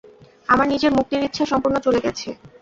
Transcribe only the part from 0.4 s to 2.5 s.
আমার নিজের মুক্তির ইচ্ছা সম্পূর্ণ চলে গেছে।